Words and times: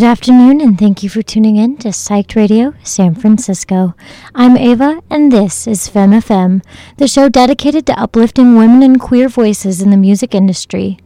Good 0.00 0.06
afternoon, 0.06 0.62
and 0.62 0.78
thank 0.78 1.02
you 1.02 1.10
for 1.10 1.20
tuning 1.20 1.56
in 1.56 1.76
to 1.76 1.88
Psyched 1.88 2.34
Radio 2.34 2.72
San 2.82 3.14
Francisco. 3.14 3.94
I'm 4.34 4.56
Ava, 4.56 5.02
and 5.10 5.30
this 5.30 5.66
is 5.66 5.88
Femme 5.88 6.12
FM, 6.12 6.64
the 6.96 7.06
show 7.06 7.28
dedicated 7.28 7.84
to 7.84 8.00
uplifting 8.00 8.56
women 8.56 8.82
and 8.82 8.98
queer 8.98 9.28
voices 9.28 9.82
in 9.82 9.90
the 9.90 9.98
music 9.98 10.34
industry. 10.34 10.96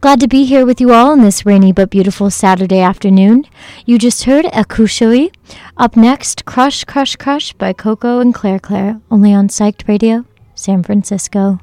Glad 0.00 0.20
to 0.20 0.28
be 0.28 0.46
here 0.46 0.64
with 0.64 0.80
you 0.80 0.94
all 0.94 1.10
on 1.10 1.20
this 1.20 1.44
rainy 1.44 1.72
but 1.72 1.90
beautiful 1.90 2.30
Saturday 2.30 2.80
afternoon. 2.80 3.44
You 3.84 3.98
just 3.98 4.24
heard 4.24 4.46
Akushui. 4.46 5.30
Up 5.76 5.94
next, 5.94 6.46
Crush, 6.46 6.84
Crush, 6.84 7.16
Crush 7.16 7.52
by 7.52 7.74
Coco 7.74 8.18
and 8.18 8.34
Clair 8.34 8.58
Clair, 8.58 8.98
only 9.10 9.34
on 9.34 9.48
Psyched 9.48 9.86
Radio 9.86 10.24
San 10.54 10.82
Francisco. 10.82 11.60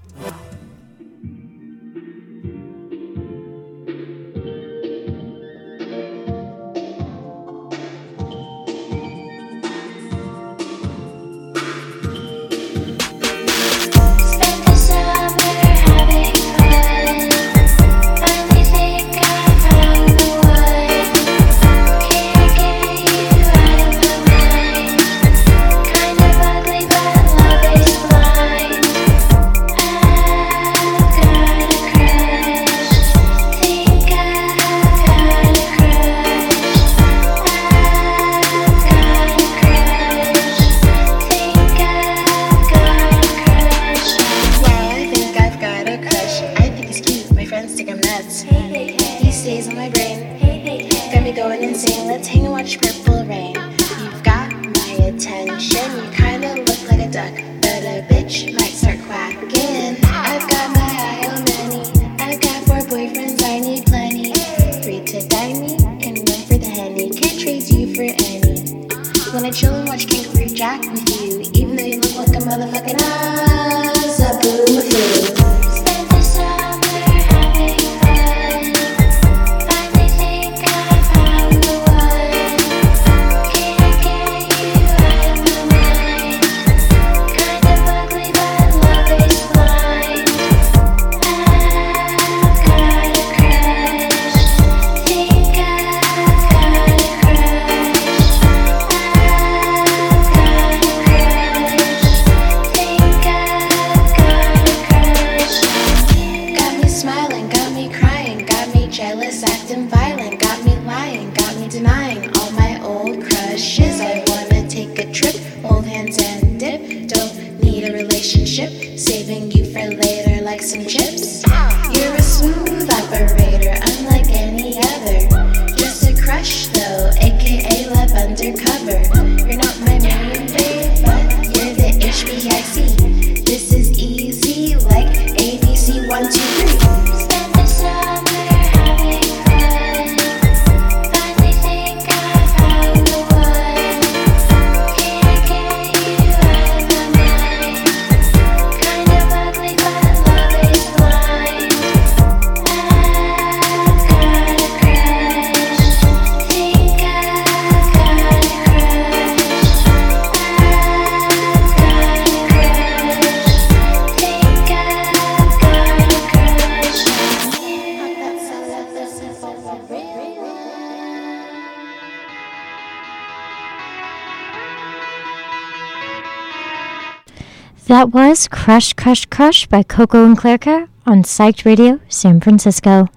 Crush 178.66 178.94
Crush 178.94 179.28
Crush 179.28 179.68
by 179.68 179.84
Coco 179.84 180.26
and 180.26 180.36
Clair 180.36 180.88
on 181.06 181.22
Psyched 181.22 181.66
Radio 181.66 182.00
San 182.10 182.42
Francisco. 182.42 183.10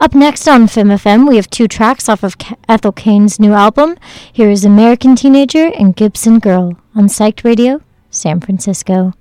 Up 0.00 0.14
next 0.14 0.48
on 0.48 0.66
Femme 0.66 0.88
FM, 0.88 1.28
we 1.28 1.36
have 1.36 1.50
two 1.50 1.68
tracks 1.68 2.08
off 2.08 2.22
of 2.22 2.38
K- 2.38 2.56
Ethel 2.70 2.90
Cain's 2.90 3.38
new 3.38 3.52
album. 3.52 3.98
Here 4.32 4.48
is 4.48 4.64
American 4.64 5.14
Teenager 5.14 5.66
and 5.66 5.94
Gibson 5.94 6.38
Girl 6.38 6.78
on 6.94 7.08
Psyched 7.08 7.44
Radio 7.44 7.82
San 8.08 8.40
Francisco. 8.40 9.12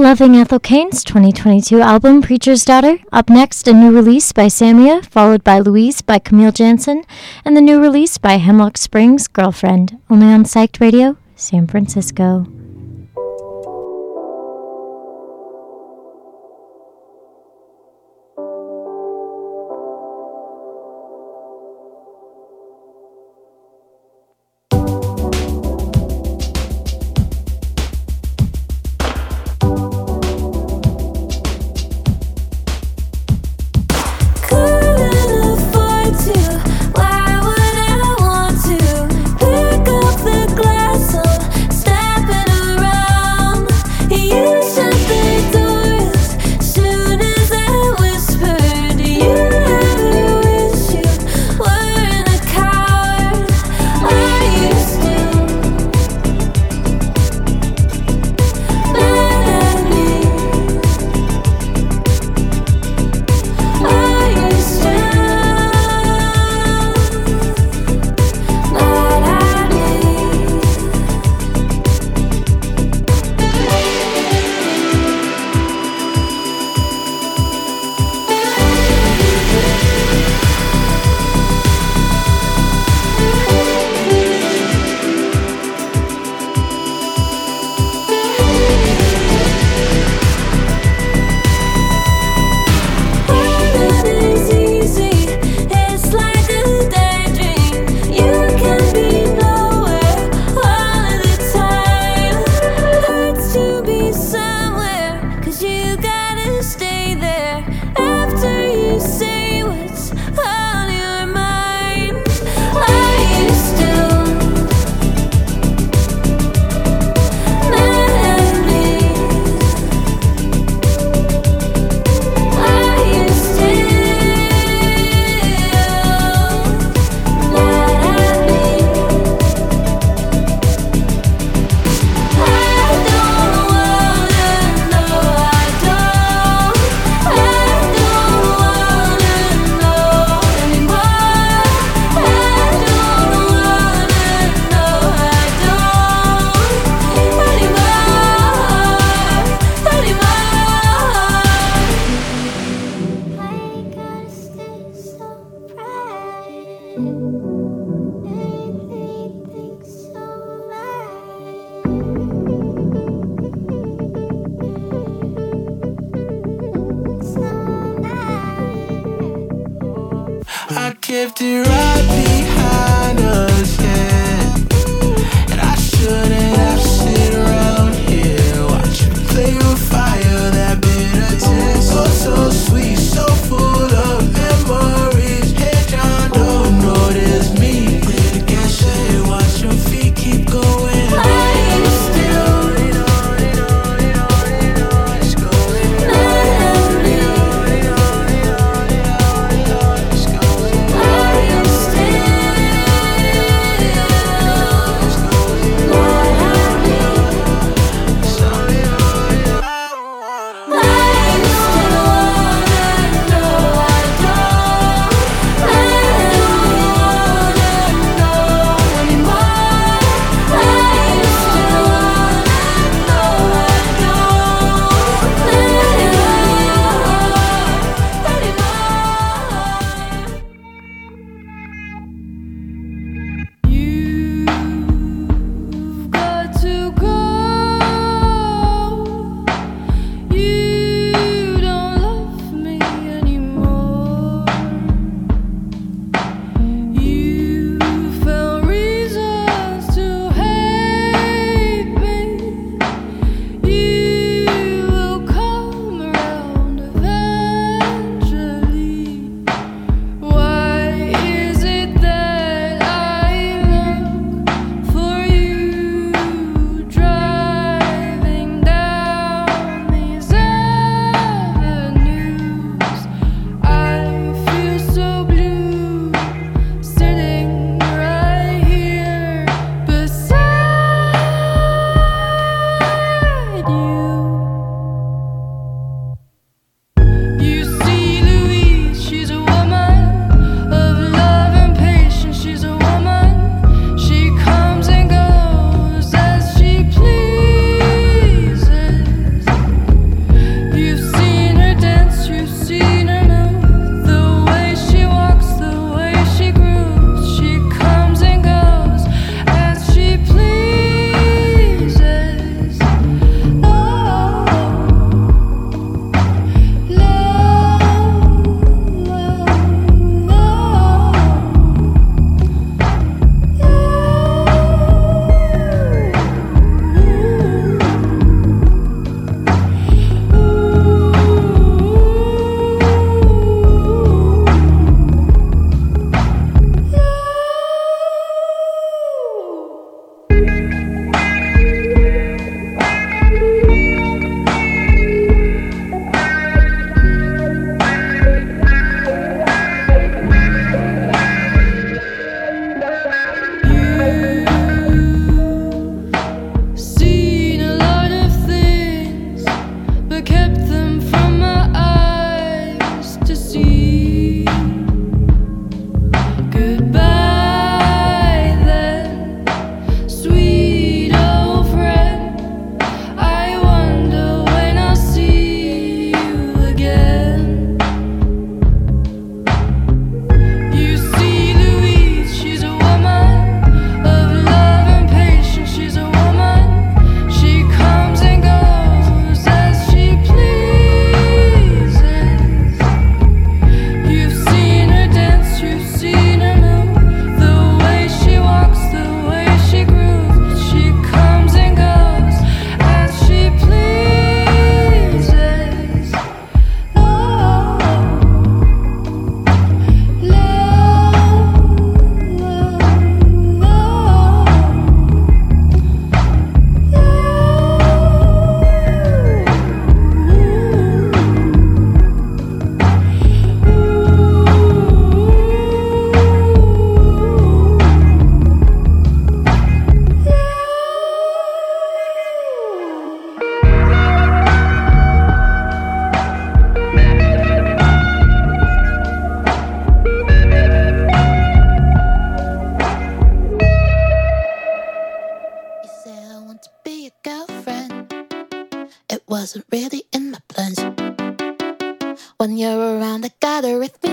Loving 0.00 0.34
Ethel 0.34 0.58
Cain's 0.58 1.04
2022 1.04 1.82
album 1.82 2.22
Preacher's 2.22 2.64
Daughter. 2.64 3.00
Up 3.12 3.28
next, 3.28 3.68
a 3.68 3.74
new 3.74 3.94
release 3.94 4.32
by 4.32 4.46
Samia, 4.46 5.04
followed 5.04 5.44
by 5.44 5.58
Louise 5.58 6.00
by 6.00 6.18
Camille 6.18 6.52
Jansen, 6.52 7.04
and 7.44 7.54
the 7.54 7.60
new 7.60 7.78
release 7.78 8.16
by 8.16 8.38
Hemlock 8.38 8.78
Springs 8.78 9.28
Girlfriend, 9.28 10.00
only 10.08 10.28
on 10.28 10.44
Psyched 10.44 10.80
Radio, 10.80 11.18
San 11.36 11.66
Francisco. 11.66 12.46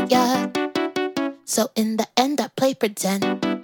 Arrhythmia. 0.10 1.38
So 1.46 1.70
in 1.76 1.98
the 1.98 2.08
end, 2.18 2.42
I 2.42 2.48
play 2.56 2.74
pretend. 2.74 3.57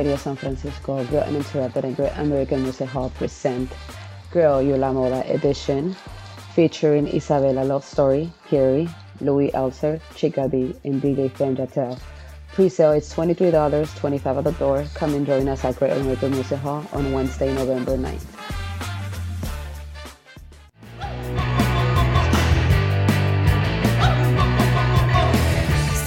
Radio 0.00 0.16
San 0.16 0.34
Francisco, 0.34 1.04
Girl 1.04 1.24
Uninterrupted 1.24 1.84
and 1.84 1.94
Great 1.94 2.16
American 2.16 2.62
Music 2.62 2.88
Hall 2.88 3.10
present 3.10 3.70
Girl 4.32 4.62
You 4.62 4.78
La 4.78 4.94
Moda 4.94 5.28
edition 5.28 5.94
featuring 6.54 7.06
Isabella 7.06 7.64
Love 7.64 7.84
Story, 7.84 8.32
Kiri, 8.48 8.88
Louis 9.20 9.50
Elser, 9.50 10.00
Chica 10.16 10.48
D, 10.48 10.74
and 10.84 11.02
DJ 11.02 11.30
Fem 11.30 11.54
Jatel. 11.54 12.00
Pre-sale 12.54 12.92
is 12.92 13.12
$23, 13.12 13.94
25 13.98 14.38
at 14.38 14.44
the 14.44 14.52
door. 14.52 14.86
Come 14.94 15.12
and 15.12 15.26
join 15.26 15.46
us 15.48 15.66
at 15.66 15.76
Great 15.76 15.92
American 15.92 16.30
Music 16.30 16.58
Hall 16.60 16.82
on 16.94 17.12
Wednesday, 17.12 17.52
November 17.52 17.98
9th. 17.98 18.24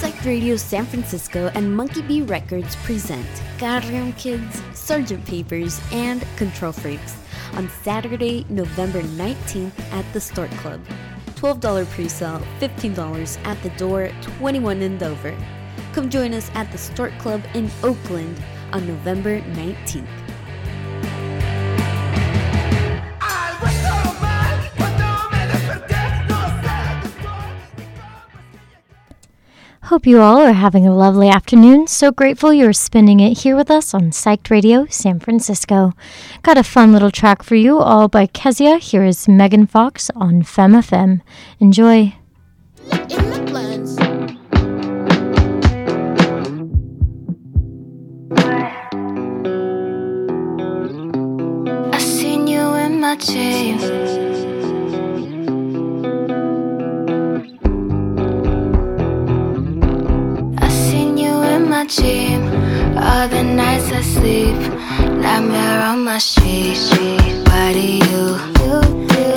Psych 0.00 0.24
Radio 0.24 0.56
San 0.56 0.84
Francisco 0.84 1.52
and 1.54 1.76
Monkey 1.76 2.02
Bee 2.02 2.22
Records 2.22 2.74
present 2.82 3.28
Carrion 3.64 4.12
Kids, 4.12 4.60
Sergeant 4.74 5.24
Papers, 5.24 5.80
and 5.90 6.22
Control 6.36 6.70
Freaks 6.70 7.16
on 7.54 7.70
Saturday, 7.82 8.44
November 8.50 9.00
19th 9.00 9.72
at 9.90 10.04
the 10.12 10.20
Stork 10.20 10.50
Club. 10.58 10.82
$12 11.36 11.88
pre-sale, 11.88 12.42
$15 12.60 13.46
at 13.46 13.62
the 13.62 13.70
door, 13.70 14.10
21 14.20 14.82
and 14.82 15.02
over. 15.02 15.34
Come 15.94 16.10
join 16.10 16.34
us 16.34 16.50
at 16.52 16.70
the 16.72 16.76
Stork 16.76 17.16
Club 17.18 17.42
in 17.54 17.70
Oakland 17.82 18.38
on 18.74 18.86
November 18.86 19.40
19th. 19.40 20.23
Hope 29.94 30.08
you 30.08 30.20
all 30.20 30.40
are 30.40 30.52
having 30.52 30.88
a 30.88 30.92
lovely 30.92 31.28
afternoon. 31.28 31.86
So 31.86 32.10
grateful 32.10 32.52
you're 32.52 32.72
spending 32.72 33.20
it 33.20 33.38
here 33.38 33.54
with 33.54 33.70
us 33.70 33.94
on 33.94 34.10
Psyched 34.10 34.50
Radio 34.50 34.88
San 34.90 35.20
Francisco. 35.20 35.92
Got 36.42 36.58
a 36.58 36.64
fun 36.64 36.92
little 36.92 37.12
track 37.12 37.44
for 37.44 37.54
you, 37.54 37.78
all 37.78 38.08
by 38.08 38.26
Kezia. 38.26 38.78
Here 38.78 39.04
is 39.04 39.28
Megan 39.28 39.68
Fox 39.68 40.10
on 40.16 40.42
Femme 40.42 40.72
FM. 40.72 41.20
Enjoy. 41.60 42.12
I 51.92 51.98
seen 52.00 52.48
you 52.48 52.74
in 52.74 52.98
my. 52.98 53.14
Dream. 61.86 62.42
All 62.96 63.28
the 63.28 63.42
nights 63.42 63.92
I 63.92 64.00
sleep, 64.02 64.56
nightmare 65.20 65.82
on 65.82 66.04
my 66.04 66.18
street. 66.18 66.78
Why 67.46 67.72
do 67.72 67.80
you 67.80 68.38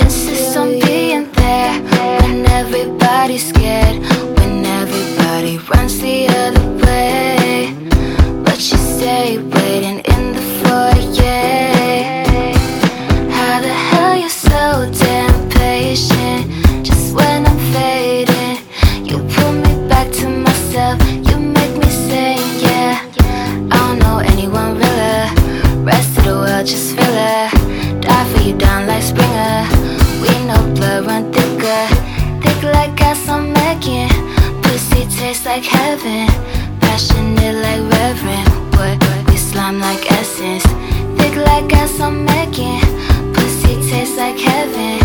insist 0.00 0.56
on 0.56 0.80
being 0.80 1.30
there 1.32 1.80
when 2.20 2.46
everybody's 2.46 3.52
like 35.48 35.64
heaven, 35.64 36.26
passionate 36.78 37.56
like 37.64 37.80
Reverend. 37.92 38.48
What 38.76 38.98
we 39.30 39.36
slime 39.38 39.80
like 39.80 40.04
essence, 40.12 40.62
thick 41.16 41.36
like 41.36 41.66
gas 41.68 41.98
I'm 42.00 42.26
making. 42.26 42.82
Pussy 43.32 43.80
tastes 43.88 44.18
like 44.18 44.38
heaven, 44.38 44.98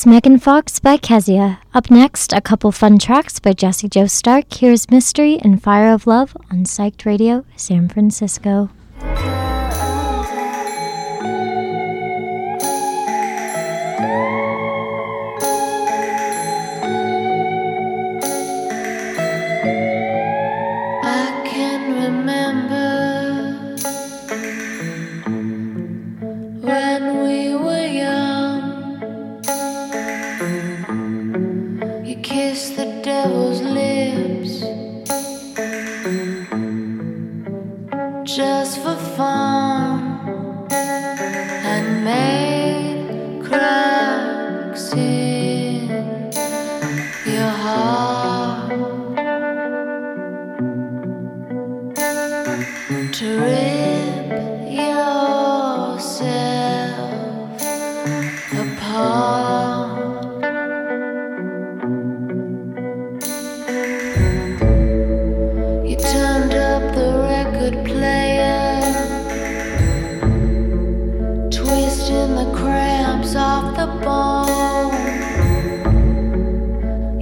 was 0.00 0.06
Megan 0.06 0.38
Fox 0.38 0.80
by 0.80 0.96
Kezia. 0.96 1.58
Up 1.74 1.90
next, 1.90 2.32
a 2.32 2.40
couple 2.40 2.72
fun 2.72 2.98
tracks 2.98 3.38
by 3.38 3.52
Jesse 3.52 3.86
Jo 3.86 4.06
Stark. 4.06 4.50
Here's 4.50 4.90
Mystery 4.90 5.38
and 5.40 5.62
Fire 5.62 5.92
of 5.92 6.06
Love 6.06 6.34
on 6.50 6.64
Psyched 6.64 7.04
Radio, 7.04 7.44
San 7.54 7.86
Francisco. 7.86 8.70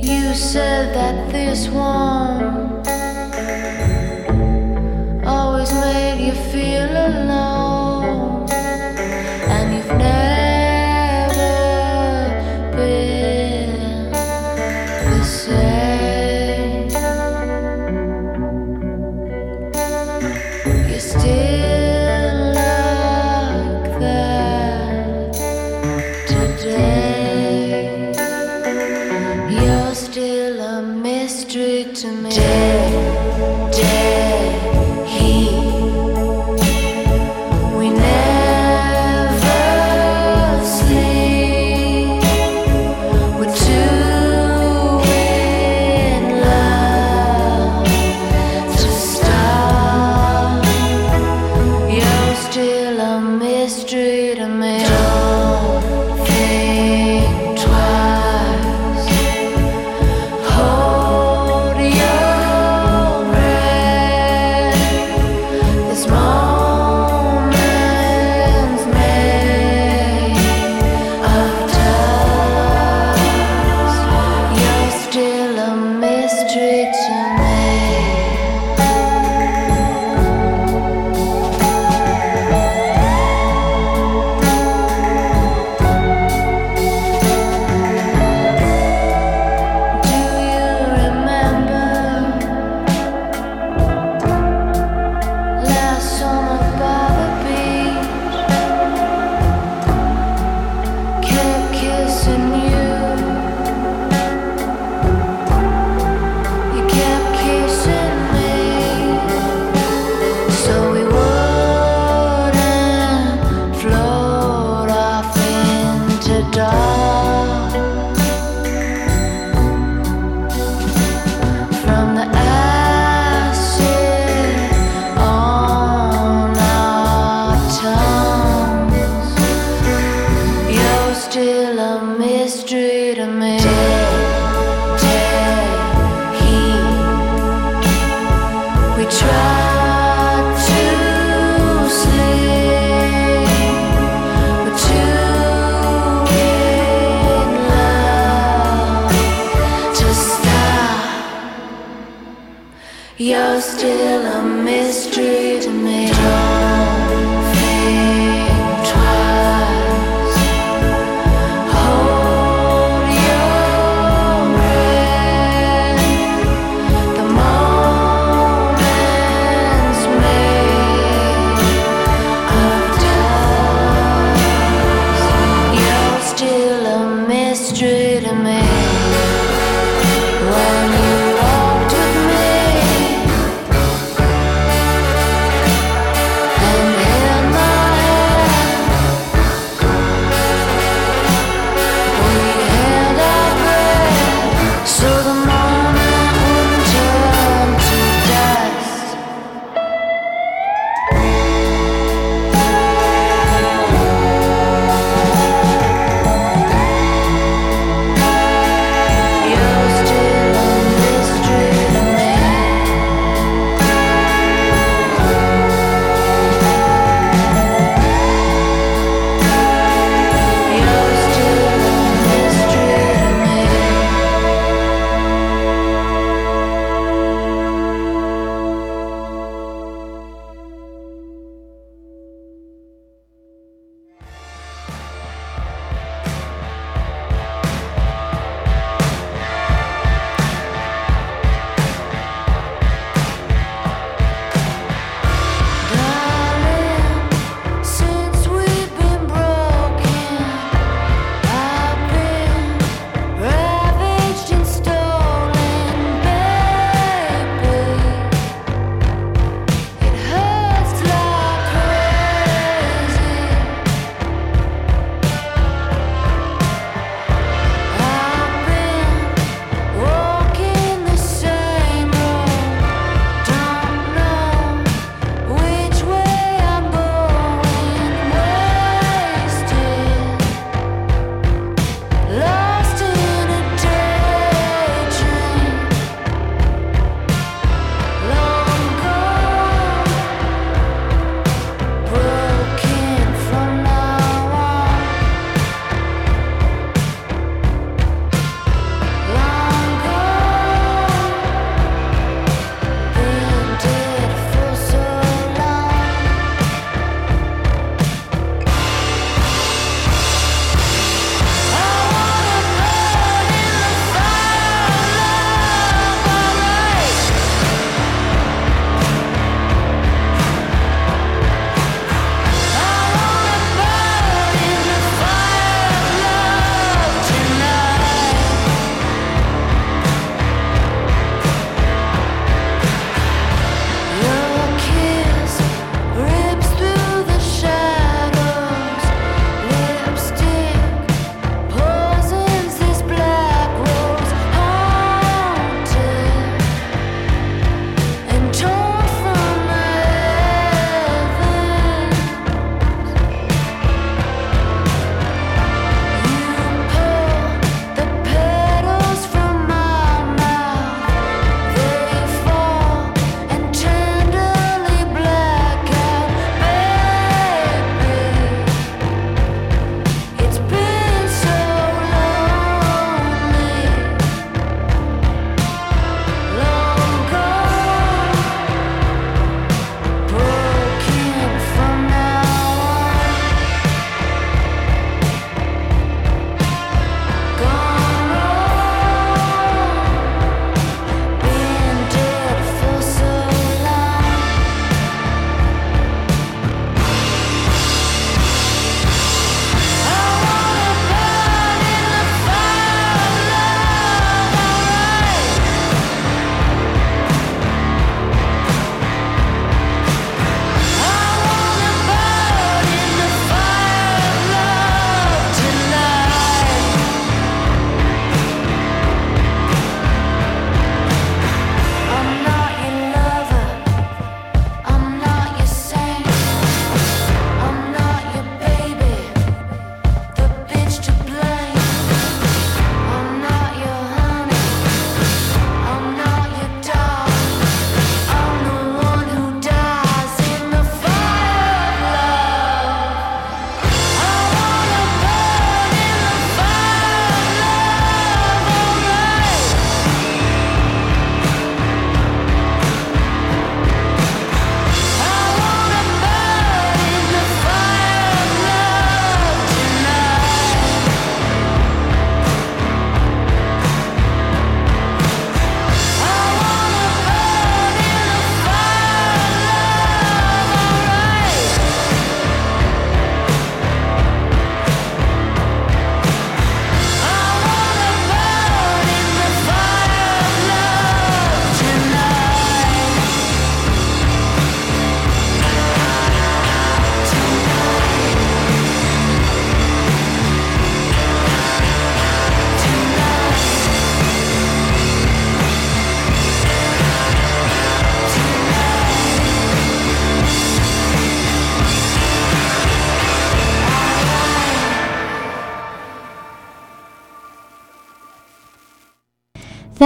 You 0.09 0.35
said 0.35 0.95
that 0.95 1.33
this 1.33 1.69
one 1.69 2.38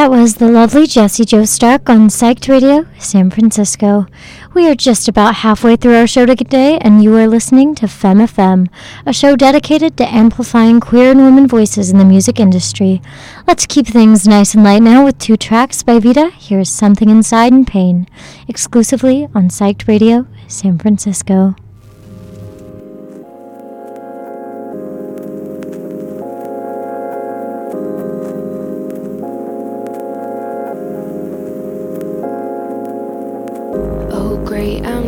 That 0.02 0.10
was 0.10 0.34
the 0.34 0.50
lovely 0.50 0.88
Jesse 0.88 1.24
Jo 1.24 1.44
Stark 1.44 1.88
on 1.88 2.08
Psyched 2.08 2.48
Radio, 2.48 2.88
San 2.98 3.30
Francisco. 3.30 4.08
We 4.52 4.68
are 4.68 4.74
just 4.74 5.06
about 5.06 5.36
halfway 5.46 5.76
through 5.76 5.94
our 5.94 6.08
show 6.08 6.26
today, 6.26 6.76
and 6.80 7.04
you 7.04 7.16
are 7.18 7.28
listening 7.28 7.76
to 7.76 7.86
Femme 7.86 8.18
FM, 8.18 8.68
a 9.06 9.12
show 9.12 9.36
dedicated 9.36 9.96
to 9.98 10.12
amplifying 10.12 10.80
queer 10.80 11.12
and 11.12 11.20
women 11.20 11.46
voices 11.46 11.92
in 11.92 11.98
the 11.98 12.04
music 12.04 12.40
industry. 12.40 13.00
Let's 13.46 13.64
keep 13.64 13.86
things 13.86 14.26
nice 14.26 14.54
and 14.54 14.64
light 14.64 14.82
now 14.82 15.04
with 15.04 15.18
two 15.18 15.36
tracks 15.36 15.84
by 15.84 16.00
Vita. 16.00 16.32
Here's 16.36 16.68
Something 16.68 17.08
Inside 17.08 17.52
in 17.52 17.64
Pain, 17.64 18.08
exclusively 18.48 19.28
on 19.36 19.50
Psyched 19.50 19.86
Radio, 19.86 20.26
San 20.48 20.80
Francisco. 20.80 21.54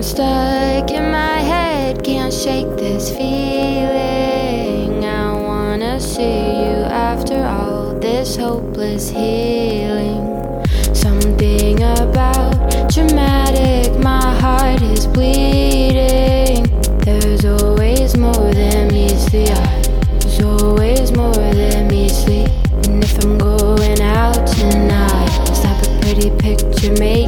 Stuck 0.05 0.91
in 0.91 1.11
my 1.11 1.39
head. 1.39 2.05
Can't 2.05 2.33
shake 2.33 2.69
this 2.77 3.09
feeling. 3.11 5.03
I 5.03 5.33
wanna 5.33 5.99
see 5.99 6.61
you 6.61 6.77
after 6.93 7.43
all 7.43 7.99
this 7.99 8.37
hopeless 8.37 9.09
healing. 9.09 10.63
Something 10.93 11.83
about 11.83 12.93
dramatic, 12.93 13.99
my 13.99 14.39
heart 14.41 14.83
is 14.83 15.07
bleeding. 15.07 16.65
There's 16.99 17.47
always 17.47 18.15
more 18.19 18.53
than 18.53 18.89
meets 18.93 19.31
the 19.31 19.51
eye. 19.51 19.83
There's 20.21 20.41
always 20.43 21.13
more 21.13 21.33
than 21.33 21.89
meets 21.89 22.25
the. 22.25 22.45
And 22.85 23.03
if 23.03 23.25
I'm 23.25 23.39
going 23.39 24.03
out 24.03 24.47
tonight, 24.47 25.31
snap 25.55 25.83
a 25.83 25.89
pretty 26.03 26.31
picture, 26.37 26.93
make 27.01 27.24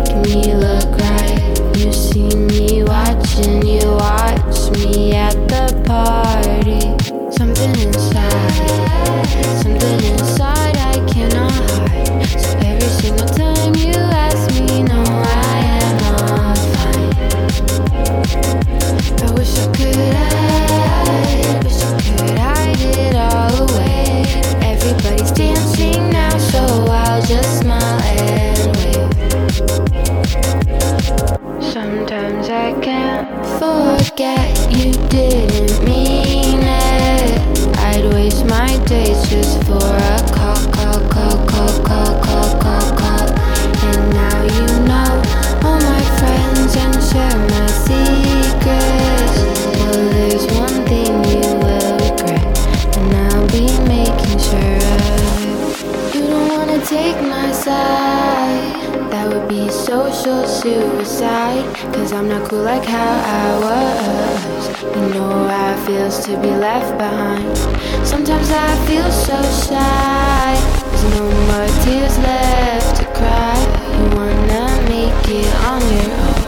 suicide. 60.66 61.64
Cause 61.94 62.12
I'm 62.12 62.28
not 62.28 62.48
cool 62.48 62.62
like 62.62 62.84
how 62.84 63.14
I 63.40 63.46
was. 63.66 64.68
You 64.96 65.06
know 65.14 65.46
how 65.48 65.74
it 65.74 65.86
feels 65.86 66.18
to 66.26 66.32
be 66.40 66.50
left 66.50 66.98
behind. 66.98 67.56
Sometimes 68.04 68.50
I 68.50 68.70
feel 68.86 69.08
so 69.10 69.36
shy. 69.66 70.54
There's 70.90 71.04
no 71.14 71.24
more 71.48 71.68
tears 71.84 72.18
left 72.18 72.96
to 72.98 73.04
cry. 73.18 73.56
You 73.96 74.04
wanna 74.16 74.64
make 74.90 75.26
it 75.40 75.52
on 75.70 75.82
your 75.94 76.10
own. 76.26 76.42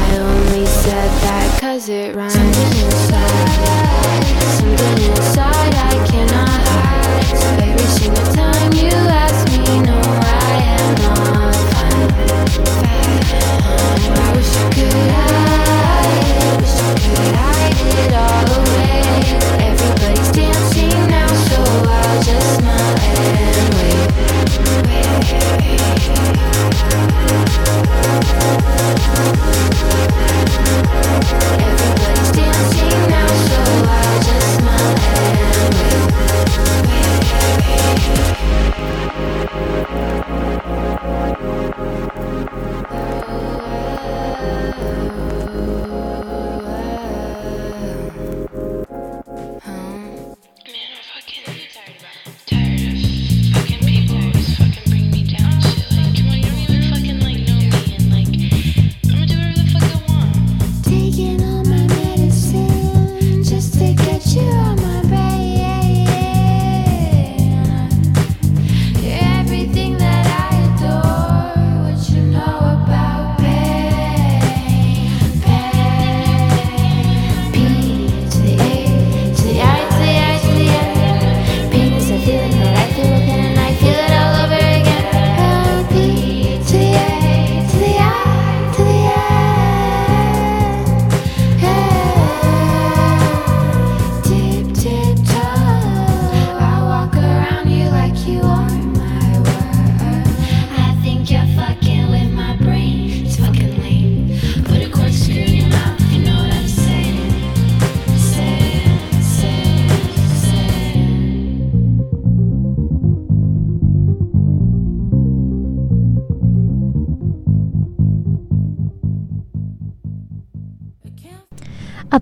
I 0.00 0.06
only 0.18 0.66
said 0.66 1.10
that 1.24 1.60
cause 1.60 1.88
it 1.88 2.14
rhymes. 2.14 2.34
Something 2.34 2.74
inside, 2.84 4.24
something 4.58 4.96
inside 5.08 5.74
I 5.74 5.94
cannot 6.10 6.60
hide. 6.68 7.36
So 7.42 7.48
every 7.68 7.90
single 7.98 8.28
time 8.40 8.72
you 8.82 8.92
ask 9.24 9.40
me, 9.52 9.64
no, 9.88 10.03
Everybody's 19.60 20.30
dancing 20.32 20.73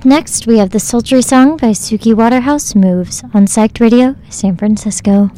Next, 0.04 0.48
we 0.48 0.58
have 0.58 0.70
the 0.70 0.80
sultry 0.80 1.22
song 1.22 1.56
by 1.56 1.70
Suki 1.70 2.12
Waterhouse 2.12 2.74
Moves 2.74 3.22
on 3.32 3.46
Psyched 3.46 3.78
Radio, 3.78 4.16
San 4.30 4.56
Francisco. 4.56 5.30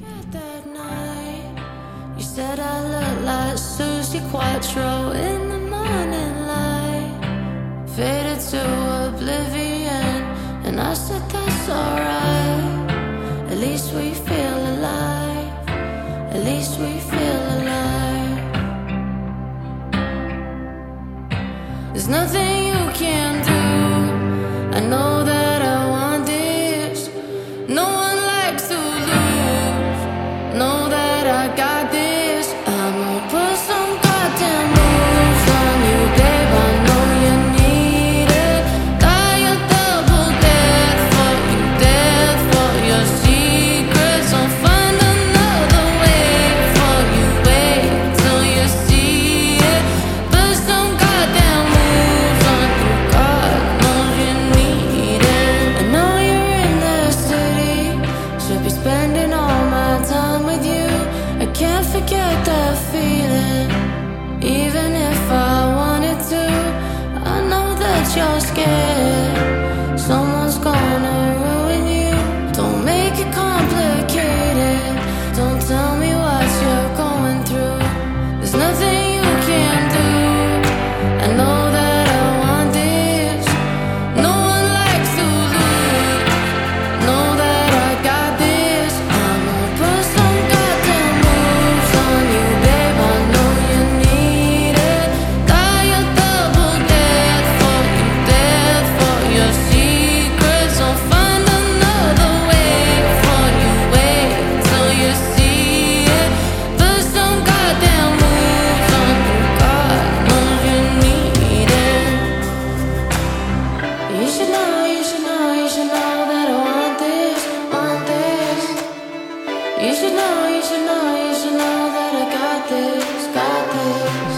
You 119.85 119.95
should 119.95 120.15
know, 120.15 120.49
you 120.49 120.63
should 120.63 120.87
know, 120.87 121.15
you 121.15 121.35
should 121.35 121.53
know 121.53 121.91
that 121.95 122.15
I 122.15 122.25
got 122.33 122.69
this, 122.71 123.27
got 123.37 123.65
this. 123.75 124.35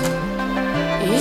You 1.08 1.20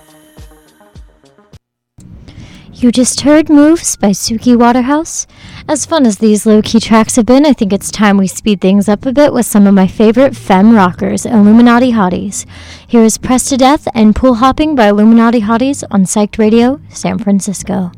You 2.81 2.91
just 2.91 3.21
heard 3.21 3.47
Moves 3.47 3.95
by 3.95 4.09
Suki 4.09 4.57
Waterhouse. 4.57 5.27
As 5.67 5.85
fun 5.85 6.03
as 6.03 6.17
these 6.17 6.47
low 6.47 6.63
key 6.63 6.79
tracks 6.79 7.15
have 7.15 7.27
been, 7.27 7.45
I 7.45 7.53
think 7.53 7.71
it's 7.71 7.91
time 7.91 8.17
we 8.17 8.25
speed 8.25 8.59
things 8.59 8.89
up 8.89 9.05
a 9.05 9.13
bit 9.13 9.33
with 9.33 9.45
some 9.45 9.67
of 9.67 9.75
my 9.75 9.85
favorite 9.85 10.35
femme 10.35 10.73
rockers, 10.73 11.27
Illuminati 11.27 11.91
Hotties. 11.91 12.47
Here 12.87 13.03
is 13.03 13.19
Pressed 13.19 13.49
to 13.49 13.57
Death 13.57 13.87
and 13.93 14.15
Pool 14.15 14.33
Hopping 14.33 14.73
by 14.73 14.87
Illuminati 14.87 15.41
Hotties 15.41 15.83
on 15.91 16.05
Psyched 16.05 16.39
Radio, 16.39 16.81
San 16.89 17.19
Francisco. 17.19 17.91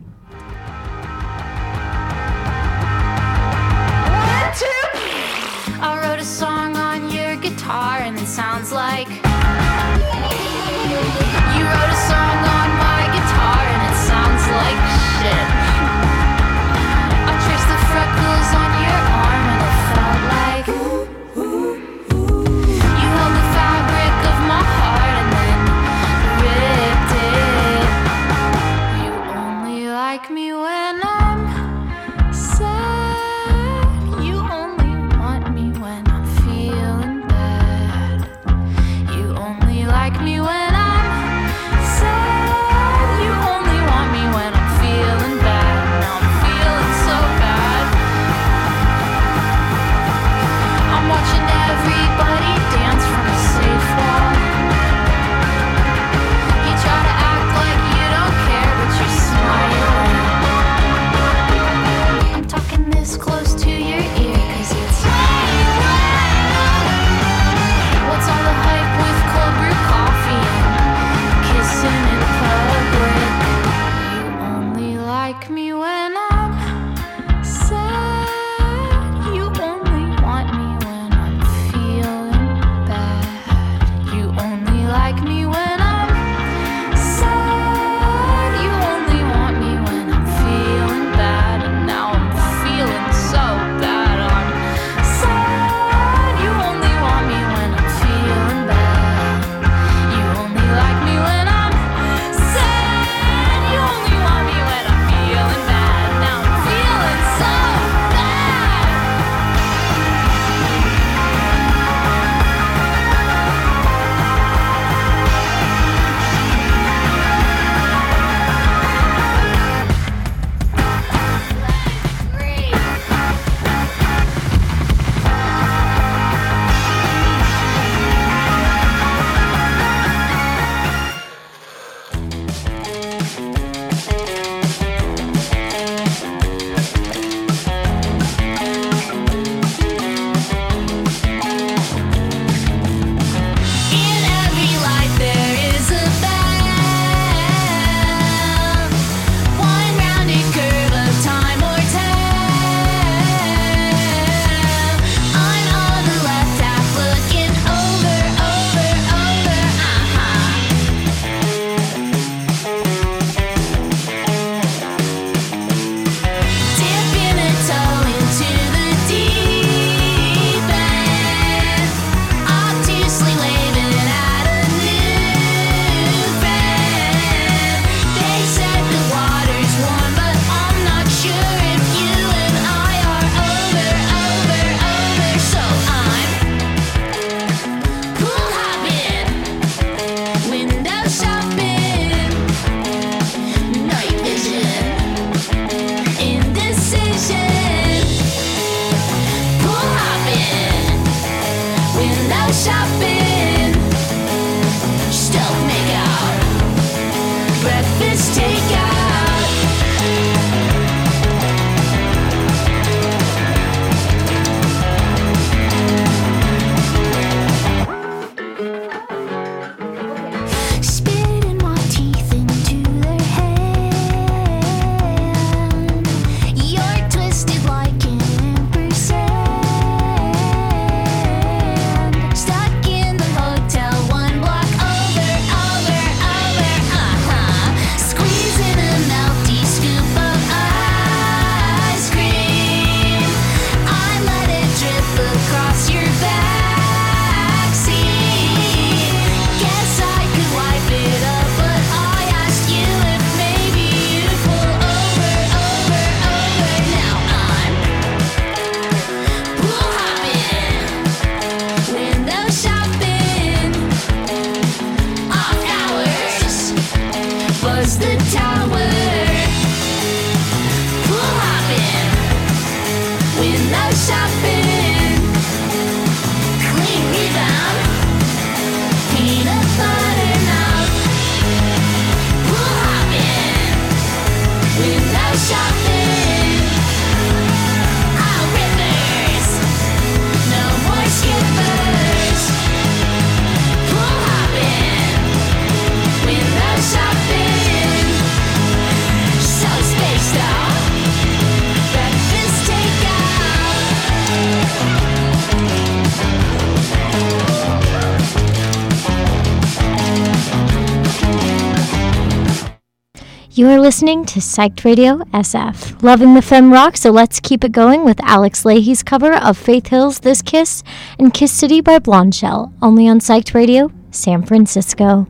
You 313.55 313.69
are 313.69 313.79
listening 313.79 314.25
to 314.25 314.39
Psyched 314.39 314.83
Radio 314.83 315.17
SF. 315.31 316.01
Loving 316.01 316.33
the 316.33 316.41
fem 316.41 316.73
rock, 316.73 316.97
so 316.97 317.11
let's 317.11 317.39
keep 317.39 317.63
it 317.63 317.71
going 317.71 318.03
with 318.03 318.19
Alex 318.23 318.63
Lahey's 318.63 319.03
cover 319.03 319.31
of 319.31 319.59
Faith 319.59 319.89
Hill's 319.89 320.21
This 320.21 320.41
Kiss 320.41 320.81
and 321.19 321.31
Kiss 321.31 321.51
City 321.51 321.79
by 321.79 321.99
Blondshell, 321.99 322.73
only 322.81 323.07
on 323.07 323.19
Psyched 323.19 323.53
Radio, 323.53 323.91
San 324.09 324.41
Francisco. 324.41 325.27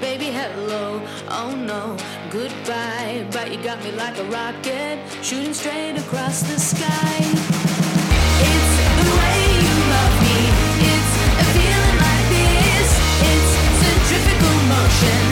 baby 0.00 0.26
hello 0.26 1.00
oh 1.28 1.54
no 1.54 1.96
Goodbye, 2.30 3.28
but 3.30 3.52
you 3.52 3.62
got 3.62 3.84
me 3.84 3.92
like 3.92 4.16
a 4.16 4.24
rocket 4.24 4.98
shooting 5.22 5.52
straight 5.52 5.98
across 5.98 6.40
the 6.40 6.58
sky. 6.58 7.51
passion 15.02 15.31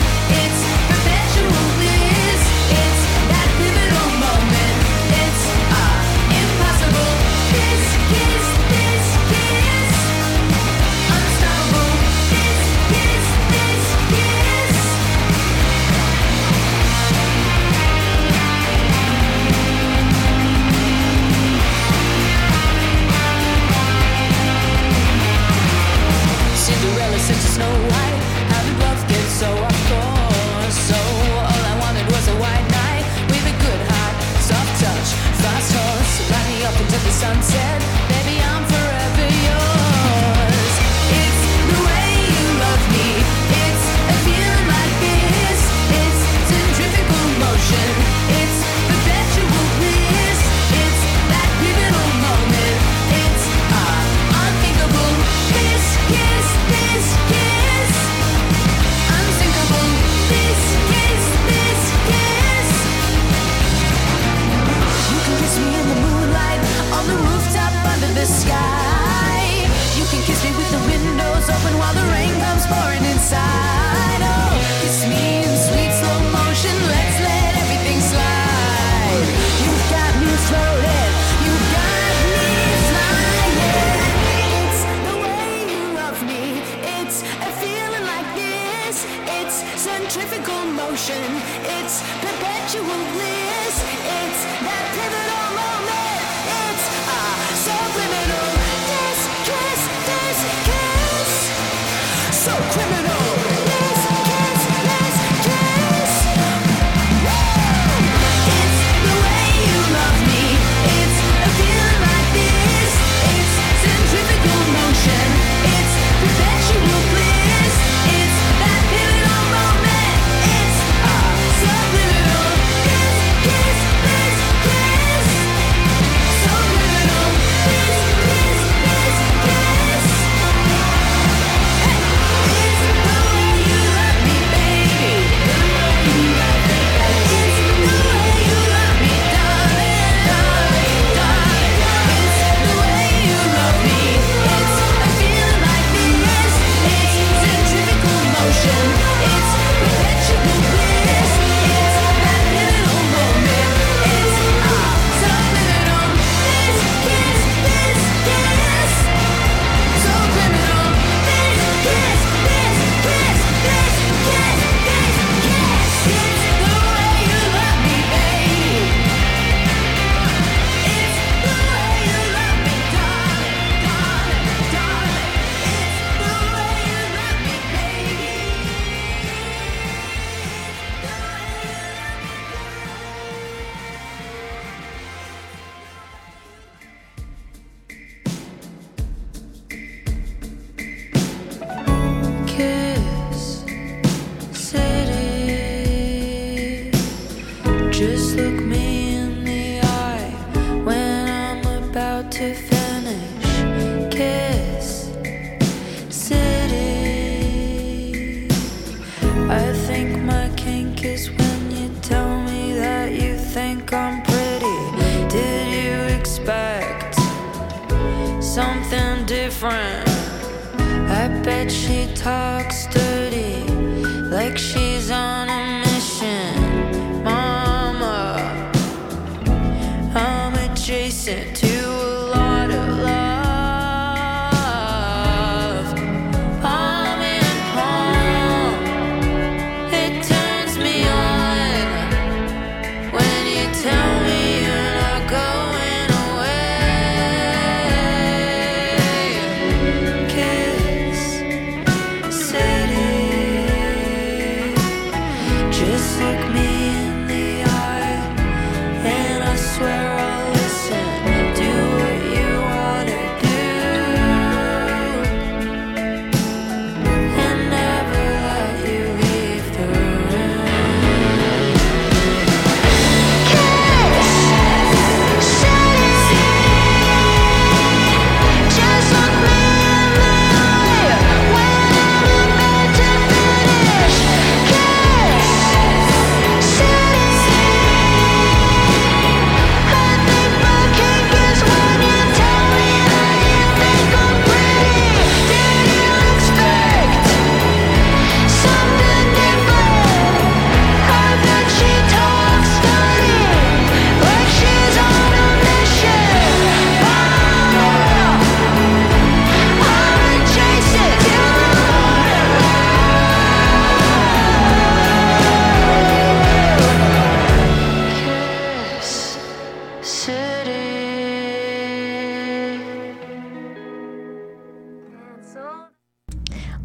open 71.61 71.77
while 71.77 71.93
the 71.93 72.05
rain 72.11 72.33
comes 72.39 72.65
pouring 72.65 73.03
inside. 73.05 73.70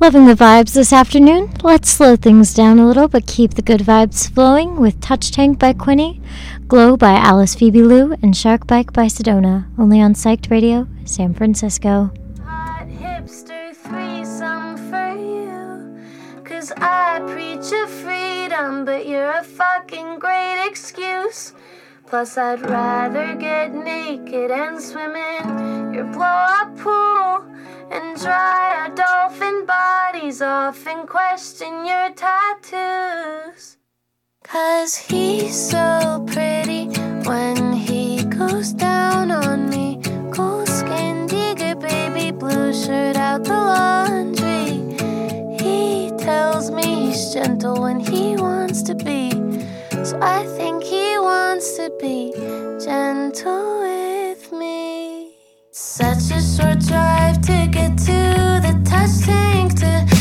Loving 0.07 0.27
the 0.27 0.35
vibes 0.35 0.74
this 0.74 0.93
afternoon? 0.93 1.51
Let's 1.65 1.91
slow 1.91 2.15
things 2.15 2.55
down 2.55 2.78
a 2.78 2.87
little 2.87 3.09
but 3.09 3.27
keep 3.27 3.55
the 3.55 3.61
good 3.61 3.81
vibes 3.81 4.31
flowing 4.33 4.77
with 4.77 5.01
Touch 5.01 5.33
Tank 5.33 5.59
by 5.59 5.73
Quinnie, 5.73 6.20
Glow 6.69 6.97
by 6.97 7.15
Alice 7.15 7.57
Phoebe 7.57 7.83
Lou, 7.83 8.12
and 8.23 8.37
Shark 8.37 8.69
Bike 8.69 8.93
by 8.93 9.07
Sedona, 9.07 9.66
only 9.77 10.01
on 10.01 10.15
Psyched 10.15 10.49
Radio, 10.49 10.87
San 11.05 11.35
Francisco. 11.35 12.12
hot 12.45 12.87
hipster 12.87 13.74
threesome 13.74 14.77
for 14.89 15.11
you. 15.11 15.99
Cause 16.45 16.70
I 16.77 17.19
preach 17.27 17.73
a 17.73 17.89
freedom, 17.89 18.85
but 18.85 19.09
you're 19.09 19.33
a 19.33 19.43
fucking 19.43 20.20
great 20.20 20.69
excuse. 20.69 21.53
Plus, 22.07 22.39
I'd 22.39 22.61
rather 22.61 23.35
get 23.35 23.74
naked 23.74 24.53
and 24.53 24.81
swim 24.81 25.16
in 25.16 25.95
your 25.95 26.05
blow 26.05 26.47
up 26.61 26.77
pool 26.77 27.45
and 27.91 28.16
dry 28.20 28.66
bodies 30.27 30.43
off 30.43 30.86
and 30.89 31.09
question 31.09 31.86
your 31.86 32.11
tattoos. 32.11 33.77
Cause 34.43 34.97
he's 34.97 35.70
so 35.70 36.24
pretty 36.27 36.86
when 37.28 37.73
he 37.73 38.24
goes 38.24 38.73
down 38.73 39.31
on 39.31 39.70
me. 39.70 40.01
Cool 40.32 40.66
skinned, 40.66 41.32
eager 41.32 41.77
baby, 41.77 42.32
blue 42.32 42.73
shirt 42.73 43.16
out 43.16 43.44
the 43.44 43.53
laundry. 43.53 44.82
He 45.62 46.11
tells 46.19 46.73
me 46.73 47.07
he's 47.07 47.32
gentle 47.32 47.81
when 47.82 48.01
he 48.01 48.36
wants 48.36 48.82
to 48.82 48.94
be. 48.97 49.31
So 50.05 50.19
I 50.20 50.44
think 50.57 50.82
he 50.82 51.19
wants 51.19 51.77
to 51.77 51.90
be 52.01 52.32
gentle 52.85 53.81
with 53.81 54.51
me. 54.53 55.36
Such 55.70 56.31
a 56.32 56.40
short 56.40 56.81
drive 56.81 57.40
to 57.43 57.69
get 57.70 57.97
to 58.09 58.61
the 58.65 58.74
touch 58.85 59.24
tank 59.24 59.78
to 59.81 60.16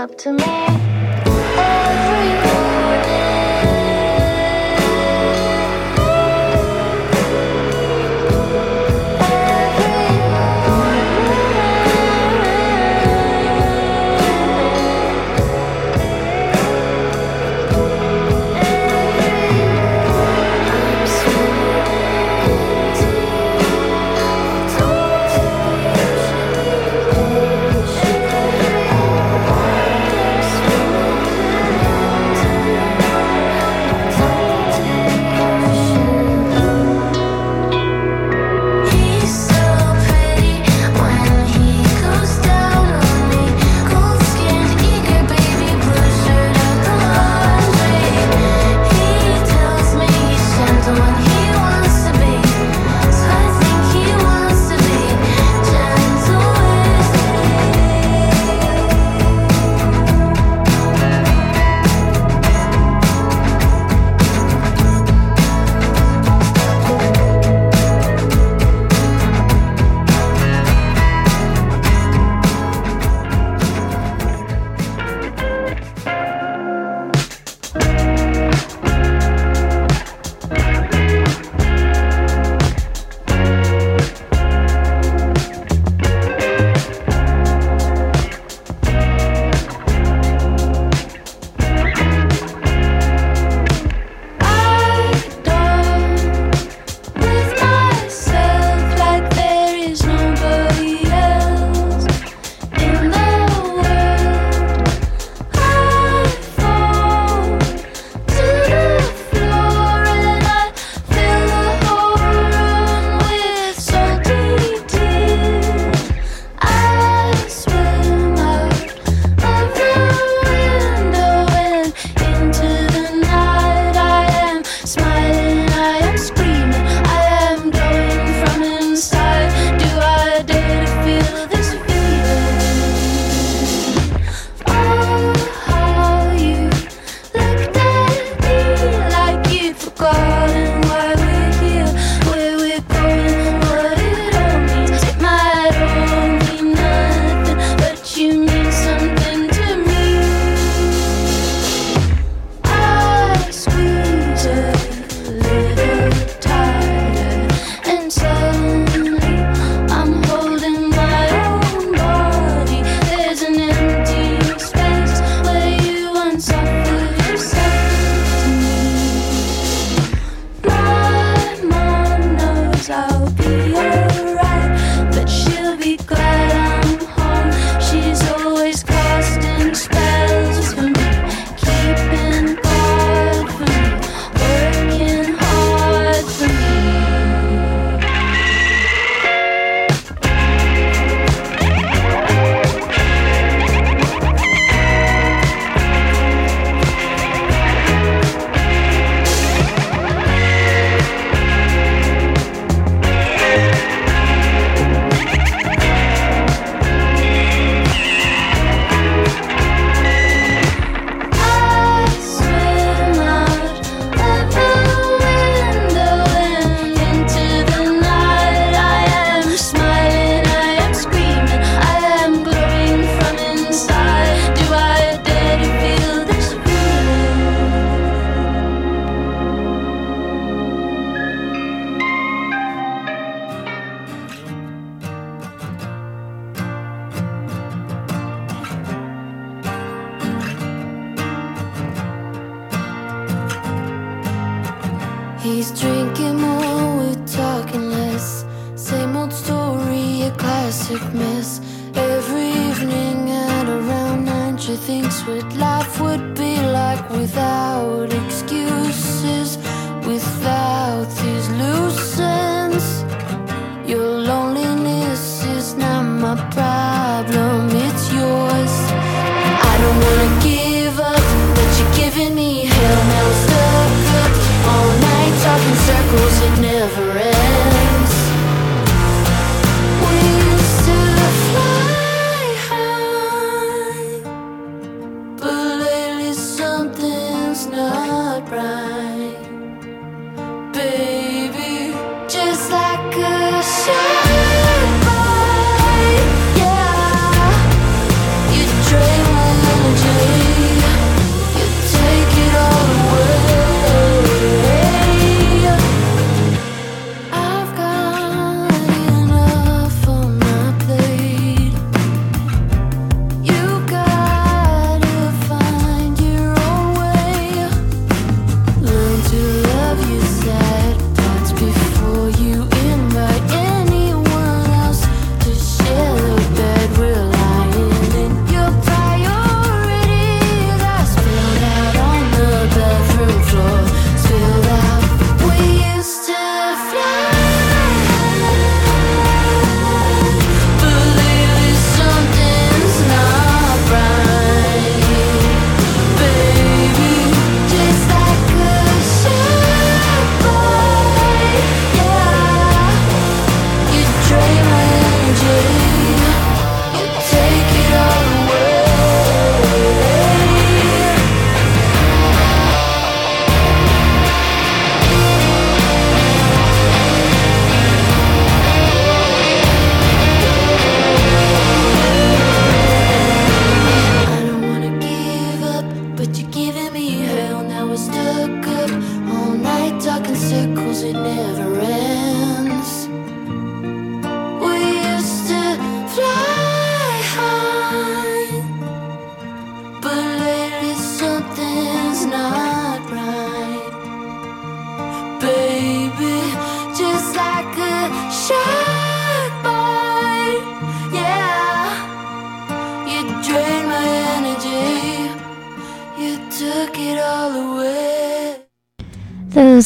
up 0.00 0.16
to 0.16 0.32
me 0.32 0.69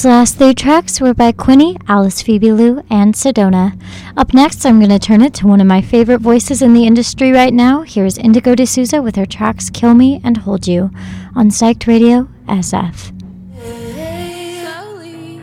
Those 0.05 0.11
last 0.11 0.37
three 0.37 0.53
tracks 0.53 1.01
were 1.01 1.15
by 1.15 1.33
Quinnie, 1.33 1.79
Alice 1.89 2.21
Phoebe 2.21 2.53
Lou, 2.53 2.83
and 2.91 3.15
Sedona. 3.15 3.81
Up 4.19 4.35
next, 4.35 4.67
I'm 4.67 4.79
going 4.79 4.91
to 4.91 4.99
turn 4.99 5.23
it 5.23 5.33
to 5.37 5.47
one 5.47 5.63
of 5.63 5.67
my 5.67 5.81
favorite 5.81 6.21
voices 6.21 6.61
in 6.61 6.75
the 6.75 6.87
industry 6.87 7.33
right 7.33 7.55
now. 7.55 7.81
Here 7.81 8.05
is 8.05 8.19
Indigo 8.19 8.55
De 8.55 8.67
Souza 8.67 9.01
with 9.01 9.17
her 9.17 9.25
tracks 9.25 9.71
Kill 9.71 9.95
Me 9.95 10.21
and 10.23 10.37
Hold 10.37 10.67
You 10.69 10.91
on 11.35 11.49
Psyched 11.49 11.87
Radio 11.87 12.29
SF. 12.49 13.19
Hey, 13.57 14.63
slowly, 14.63 15.41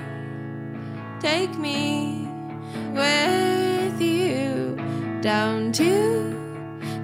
take 1.19 1.57
me 1.57 2.27
with 2.93 3.99
you 3.99 4.75
down 5.21 5.71
to 5.71 6.37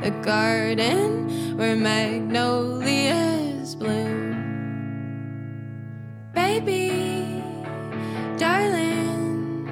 the 0.03 0.11
garden 0.21 1.57
where 1.57 1.75
magnolias 1.75 3.73
bloom. 3.75 4.27
Baby 6.35 7.36
darling 8.37 9.65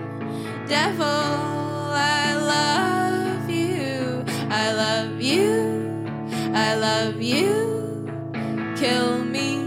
devil. 0.67 1.05
I 1.05 2.33
love 2.35 3.49
you, 3.49 4.25
I 4.49 4.71
love 4.73 5.21
you, 5.21 6.05
I 6.53 6.75
love 6.75 7.21
you. 7.21 8.33
Kill 8.75 9.23
me 9.23 9.57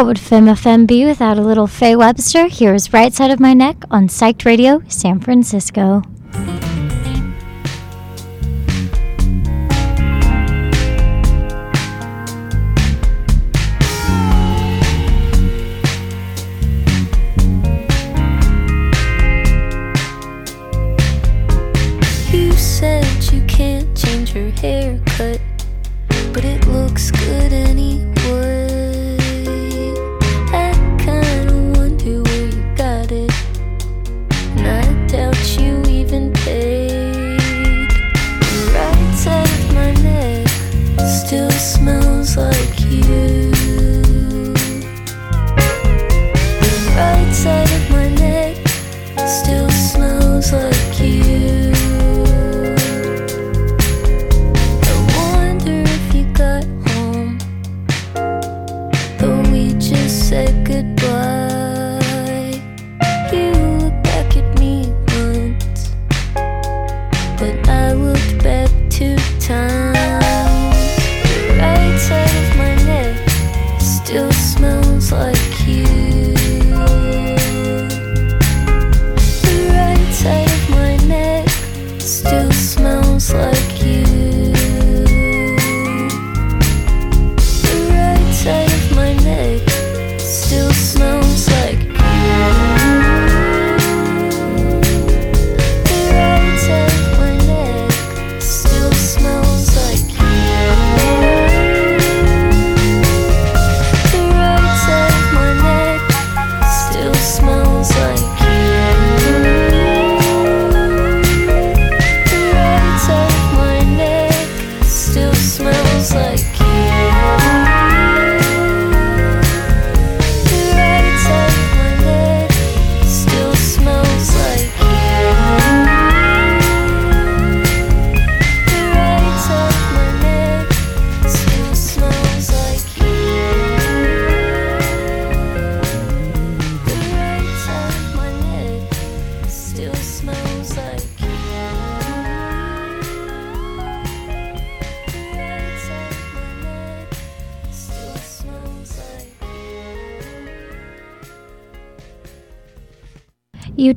What 0.00 0.06
would 0.06 0.18
Femme 0.18 0.46
FM 0.46 0.86
be 0.86 1.04
without 1.04 1.36
a 1.36 1.42
little 1.42 1.66
Faye 1.66 1.94
Webster? 1.94 2.46
Here 2.46 2.72
is 2.72 2.90
Right 2.90 3.12
Side 3.12 3.30
of 3.30 3.38
My 3.38 3.52
Neck 3.52 3.84
on 3.90 4.08
Psyched 4.08 4.46
Radio, 4.46 4.82
San 4.88 5.20
Francisco. 5.20 6.02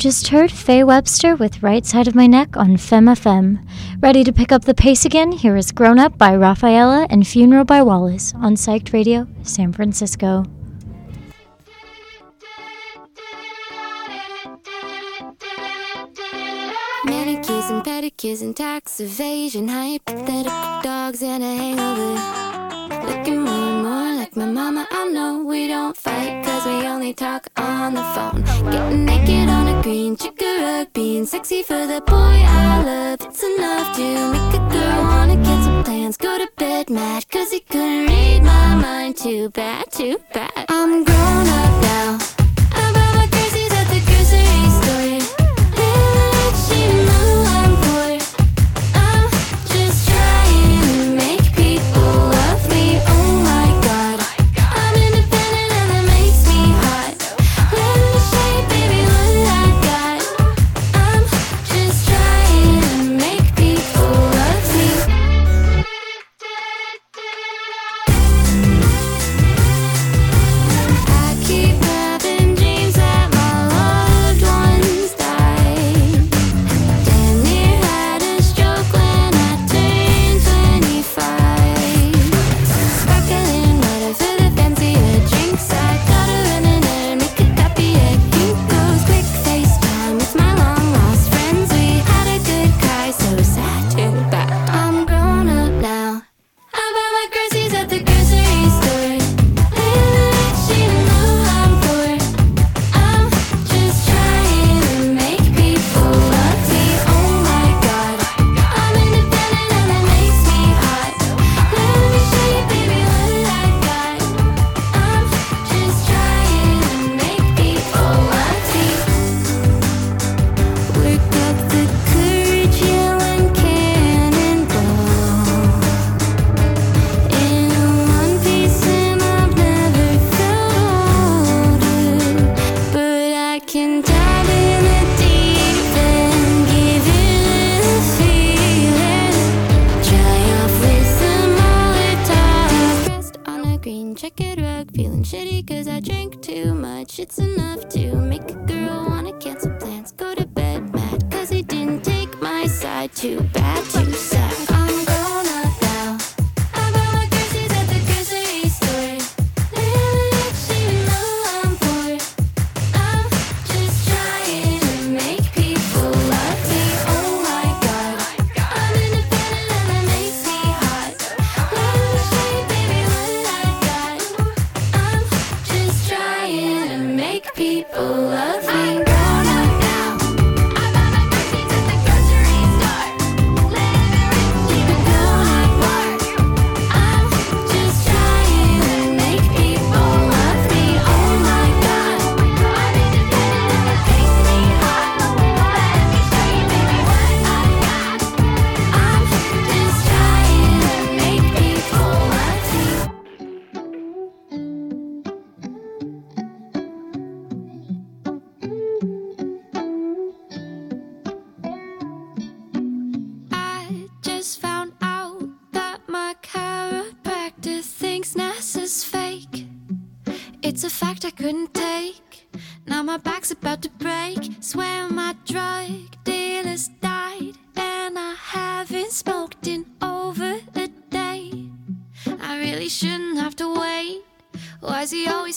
Just 0.03 0.27
heard 0.27 0.51
Faye 0.51 0.83
Webster 0.83 1.33
with 1.37 1.63
Right 1.63 1.85
Side 1.85 2.09
of 2.09 2.13
My 2.13 2.27
Neck 2.27 2.57
on 2.57 2.75
Femme 2.75 3.05
FM. 3.05 3.65
Ready 4.01 4.25
to 4.25 4.33
pick 4.33 4.51
up 4.51 4.65
the 4.65 4.73
pace 4.73 5.05
again? 5.05 5.31
Here 5.31 5.55
is 5.55 5.71
Grown 5.71 5.97
Up 5.97 6.17
by 6.17 6.31
Raffaella 6.31 7.07
and 7.09 7.25
Funeral 7.25 7.63
by 7.63 7.79
Wallice 7.79 8.35
on 8.35 8.55
Psyched 8.55 8.91
Radio, 8.91 9.25
San 9.43 9.71
Francisco. 9.71 10.43
Manicures 17.05 17.69
and 17.69 17.81
pedicures 17.85 18.41
and 18.41 18.57
tax 18.57 18.99
evasion, 18.99 19.69
hypothetical 19.69 20.81
dogs 20.81 21.23
and 21.23 21.41
a 21.41 21.55
hangover. 21.55 23.07
Looking 23.07 23.43
more 23.43 23.53
and 23.53 23.83
more 23.83 24.15
like 24.15 24.22
my 24.35 24.45
mama. 24.45 24.87
I 24.91 25.09
know 25.09 25.43
we 25.43 25.67
don't 25.67 25.95
fight 25.95 26.43
cause 26.45 26.65
we 26.65 26.87
only 26.87 27.13
talk 27.13 27.47
on 27.57 27.93
the 27.93 28.03
phone. 28.13 28.41
Getting 28.71 29.05
naked 29.05 29.49
on 29.49 29.67
a 29.67 29.81
green 29.83 30.15
chicken 30.15 30.61
rug, 30.61 30.93
being 30.93 31.25
sexy 31.25 31.61
for 31.61 31.85
the 31.85 32.01
boy 32.01 32.13
I 32.15 32.83
love. 32.83 33.21
It's 33.21 33.43
enough 33.43 33.95
to 33.95 34.31
make 34.31 34.53
a 34.55 34.63
girl 34.73 35.03
wanna 35.03 35.35
cancel 35.43 35.83
plans, 35.83 36.17
go 36.17 36.37
to 36.37 36.49
bed 36.57 36.89
mad 36.89 37.29
cause 37.29 37.51
he 37.51 37.59
couldn't 37.59 38.07
read 38.07 38.43
my 38.43 38.75
mind. 38.75 39.17
Too 39.17 39.49
bad, 39.49 39.91
too 39.91 40.17
bad. 40.33 40.65
I'm 40.69 41.03
grown 41.03 41.47
up 41.47 41.81
now. 41.81 42.32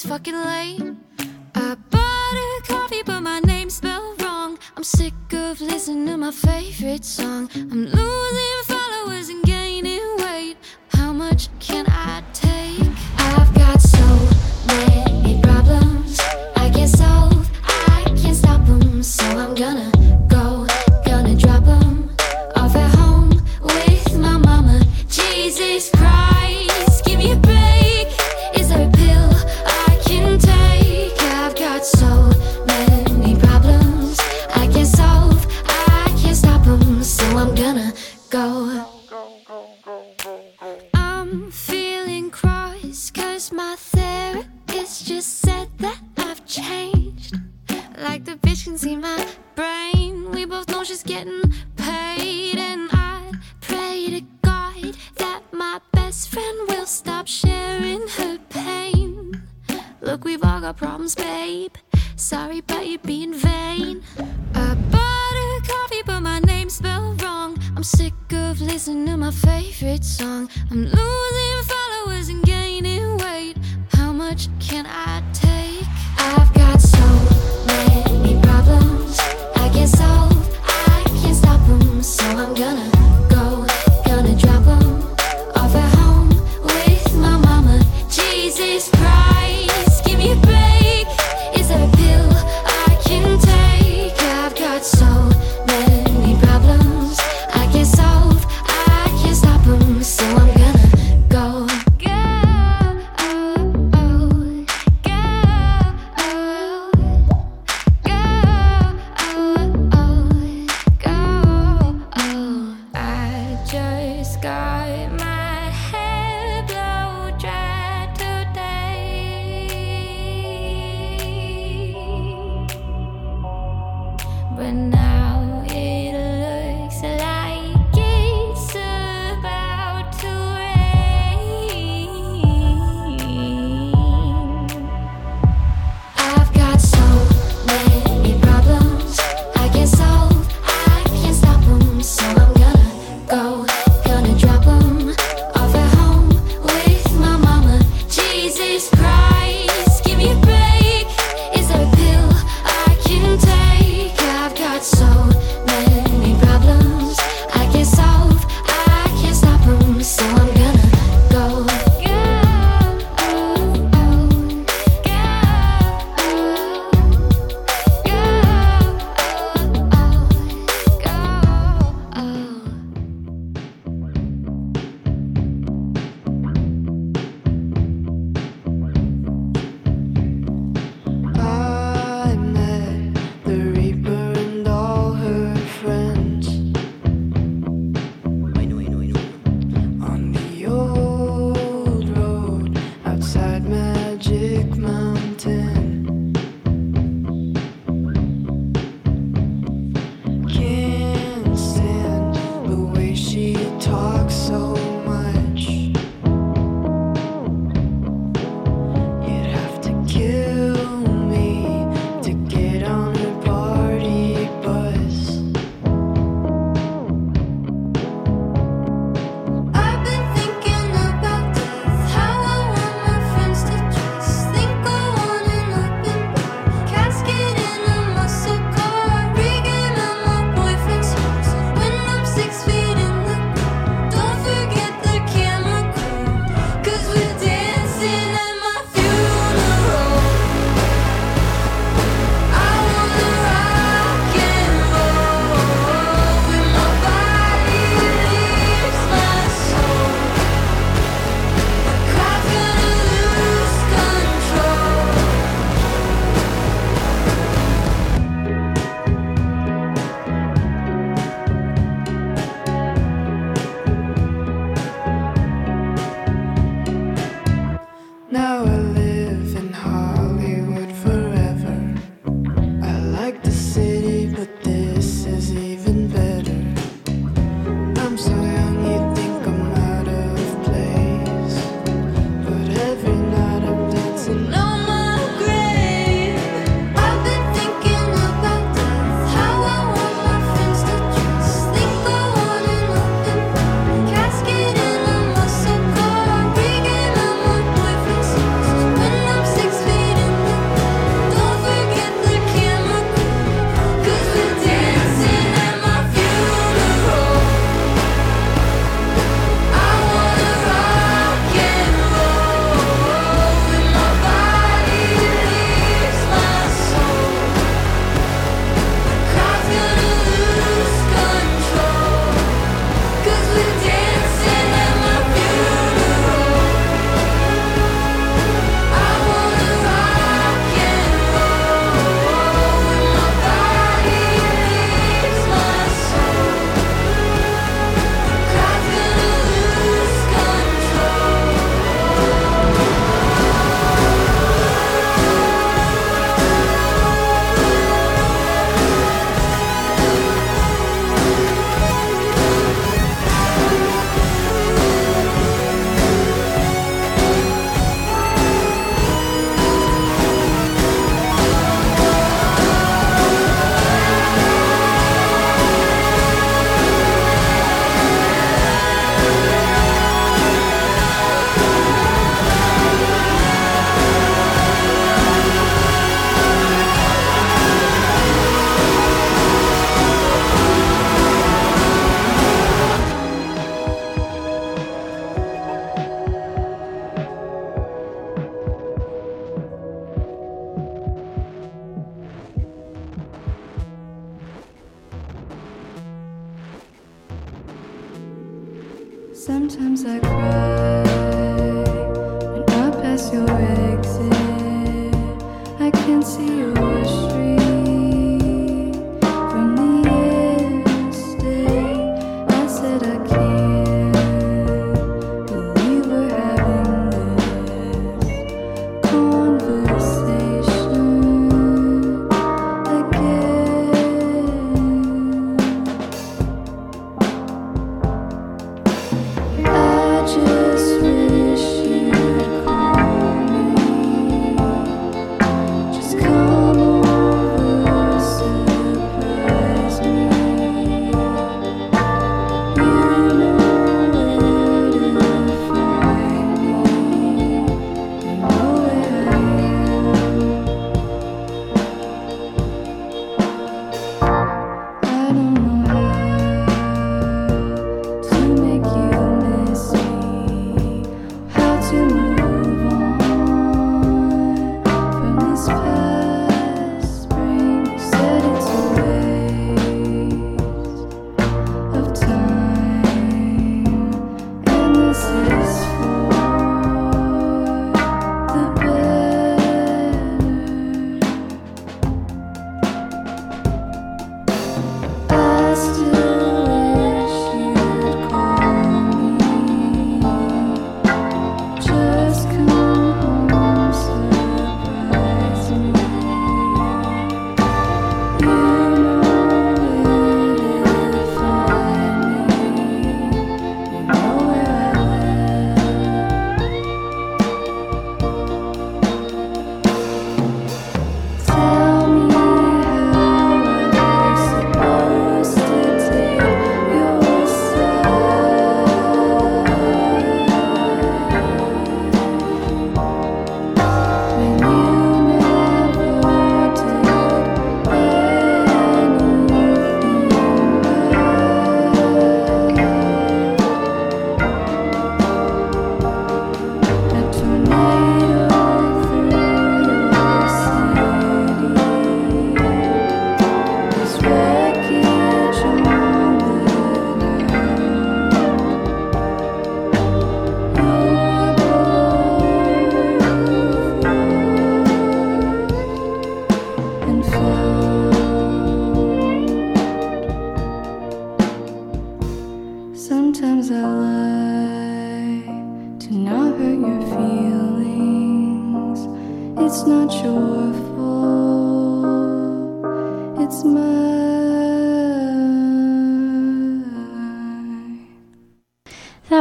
fucking 0.06 0.34
late. 0.34 0.82
I 1.56 1.74
bought 1.90 2.36
a 2.36 2.62
coffee, 2.64 3.02
but 3.04 3.22
my 3.22 3.40
name 3.40 3.68
spelled 3.68 4.22
wrong. 4.22 4.56
I'm 4.76 4.84
sick 4.84 5.14
of 5.32 5.60
listening 5.60 6.06
to 6.06 6.16
my 6.16 6.30
favorite 6.30 7.04
song. 7.04 7.50
I'm 7.54 7.86
losing. 7.86 8.75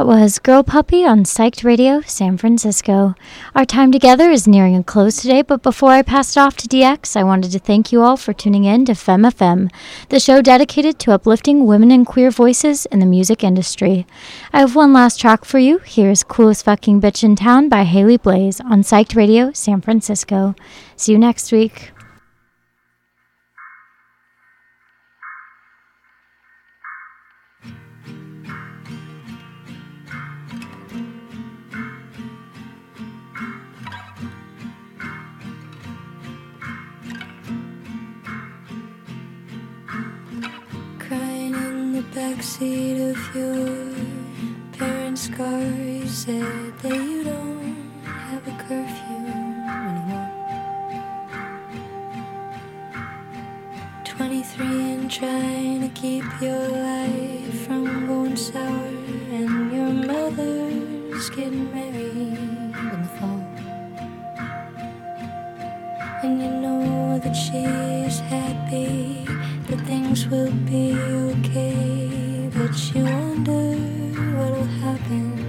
Was 0.06 0.38
Girl 0.38 0.62
Puppy 0.62 1.04
on 1.04 1.24
Psyched 1.24 1.64
Radio 1.64 2.00
San 2.02 2.38
Francisco. 2.38 3.16
Our 3.56 3.66
time 3.66 3.92
together 3.92 4.30
is 4.30 4.48
nearing 4.48 4.76
a 4.76 4.84
close 4.84 5.16
today, 5.16 5.42
but 5.42 5.64
before 5.64 5.90
I 5.90 6.04
pass 6.04 6.38
it 6.38 6.40
off 6.40 6.56
to 6.58 6.68
DX, 6.68 7.16
I 7.16 7.24
wanted 7.24 7.52
to 7.54 7.58
thank 7.58 7.92
you 7.92 8.04
all 8.04 8.16
for 8.16 8.32
tuning 8.32 8.66
in 8.66 8.86
to 8.86 8.94
Femme 8.94 9.24
FM, 9.24 9.72
the 10.10 10.20
show 10.20 10.44
dedicated 10.44 11.00
to 11.00 11.12
uplifting 11.12 11.66
women 11.66 11.90
and 11.90 12.06
queer 12.06 12.30
voices 12.30 12.86
in 12.86 13.00
the 13.00 13.08
music 13.08 13.44
industry. 13.44 14.06
I 14.54 14.60
have 14.60 14.76
one 14.76 14.94
last 14.94 15.20
track 15.20 15.44
for 15.44 15.58
you. 15.58 15.80
Here's 15.80 16.22
Coolest 16.22 16.66
Fucking 16.66 17.02
Bitch 17.02 17.24
in 17.24 17.36
Town 17.36 17.68
by 17.68 17.84
Haley 17.84 18.20
Blais 18.20 18.64
on 18.64 18.84
Psyched 18.84 19.16
Radio 19.16 19.54
San 19.54 19.82
Francisco. 19.82 20.54
See 20.96 21.14
you 21.14 21.18
next 21.18 21.52
week. 21.52 21.95
Backseat 42.16 43.12
of 43.12 43.36
your 43.36 43.94
parents' 44.78 45.28
car, 45.28 45.60
you 45.60 46.08
said 46.08 46.72
that 46.80 46.96
you 46.96 47.26
don't 47.26 47.76
have 48.06 48.48
a 48.48 48.56
curfew 48.64 49.26
anymore. 49.90 50.32
23 54.06 54.66
and 54.94 55.12
trying 55.12 55.82
to 55.82 55.90
keep 55.90 56.24
your 56.40 56.68
life 56.70 57.68
from 57.68 58.08
going 58.08 58.38
sour, 58.38 58.88
and 59.38 59.74
your 59.74 59.92
mother's 60.08 61.30
getting 61.32 61.70
married 61.74 62.55
And 66.26 66.42
you 66.42 66.50
know 66.50 67.20
that 67.20 67.36
she's 67.36 68.20
happy, 68.22 69.26
that 69.68 69.80
things 69.86 70.28
will 70.28 70.50
be 70.66 70.98
okay. 70.98 72.50
But 72.52 72.74
you 72.96 73.04
wonder 73.04 73.76
what'll 74.36 74.64
happen 74.82 75.45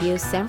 Radio 0.00 0.16
San 0.16 0.48